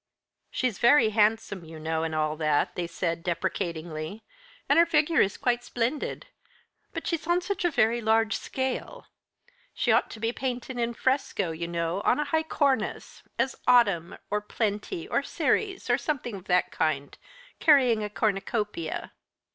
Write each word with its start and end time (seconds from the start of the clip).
"She's 0.49 0.79
very 0.79 1.11
handsome, 1.11 1.63
you 1.63 1.77
know, 1.79 2.01
and 2.01 2.15
all 2.15 2.35
that," 2.37 2.73
they 2.73 2.87
said 2.87 3.21
deprecatingly, 3.21 4.23
"and 4.67 4.79
her 4.79 4.85
figure 4.87 5.21
is 5.21 5.37
quite 5.37 5.63
splendid; 5.63 6.25
but 6.91 7.05
she's 7.05 7.27
on 7.27 7.39
such 7.39 7.63
a 7.63 7.69
very 7.69 8.01
large 8.01 8.35
scale. 8.35 9.05
She 9.75 9.91
ought 9.91 10.09
to 10.09 10.19
be 10.19 10.33
painted 10.33 10.79
in 10.79 10.95
fresco, 10.95 11.51
you 11.51 11.67
know, 11.67 12.01
on 12.03 12.19
a 12.19 12.25
high 12.25 12.41
cornice. 12.41 13.21
As 13.37 13.55
Autumn, 13.67 14.17
or 14.31 14.41
Plenty, 14.41 15.07
or 15.07 15.21
Ceres, 15.21 15.87
or 15.87 15.99
something 15.99 16.33
of 16.35 16.45
that 16.45 16.71
kind, 16.71 17.15
carrying 17.59 18.03
a 18.03 18.09
cornucopia. 18.09 19.11